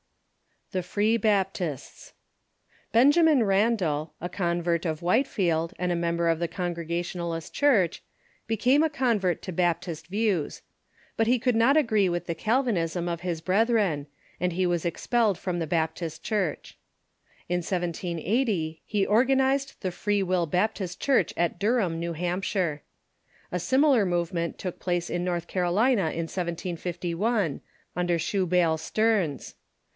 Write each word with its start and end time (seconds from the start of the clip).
Benjamin 2.93 3.43
Randall, 3.43 4.13
a 4.21 4.29
convert 4.29 4.85
of 4.85 5.01
Whitefiekl, 5.01 5.73
and 5.77 5.91
a 5.91 5.95
member 5.95 6.27
of 6.29 6.39
the 6.39 6.47
Congregationalist 6.47 7.53
Church, 7.53 8.01
became 8.47 8.81
a 8.81 8.89
convert 8.89 9.41
to 9.43 9.51
Baptist 9.51 10.07
views. 10.07 10.61
But 11.17 11.27
he 11.27 11.37
could 11.37 11.57
not 11.57 11.77
agree 11.77 12.07
with 12.09 12.25
the 12.25 12.33
Calvinism 12.33 13.07
of 13.09 13.19
BaoUsts 13.21 13.41
^^'^ 13.41 13.45
brethren, 13.45 14.07
and 14.39 14.53
he 14.53 14.65
was 14.65 14.85
expelled 14.85 15.37
from 15.37 15.59
the 15.59 15.67
Baptist 15.67 16.23
Church. 16.23 16.77
In 17.49 17.57
1780 17.57 18.81
he 18.85 19.05
organized 19.05 19.75
the 19.81 19.91
Free 19.91 20.23
Avill 20.23 20.49
Baptist 20.49 20.99
Church 20.99 21.31
at 21.37 21.59
Durham, 21.59 21.99
New 21.99 22.13
Hampshire. 22.13 22.81
A 23.51 23.59
similar 23.59 24.05
movement 24.05 24.57
took 24.57 24.79
place 24.79 25.09
in 25.11 25.23
North 25.23 25.45
Carolina 25.47 26.03
in 26.11 26.25
1751, 26.25 27.61
under 27.95 28.17
Shubael 28.17 28.79
Stearns. 28.79 29.53